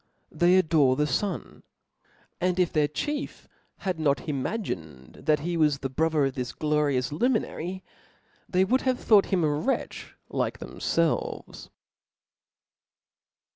They 0.31 0.57
adore 0.57 0.95
the 0.95 1.05
fun; 1.05 1.61
and 2.39 2.59
if 2.59 2.73
their 2.73 2.87
chief 2.87 3.47
had 3.77 3.99
not 3.99 4.27
imagined 4.27 5.19
that 5.27 5.41
he 5.41 5.55
was 5.57 5.77
the 5.77 5.91
brother 5.91 6.25
of 6.25 6.33
this 6.33 6.53
glorious 6.53 7.11
luminary, 7.11 7.83
they 8.49 8.65
would 8.65 8.81
have 8.81 8.99
thought 8.99 9.27
him 9.27 9.43
a 9.43 9.49
wretch 9.49 10.15
like 10.27 10.57
themfclves. 10.57 11.69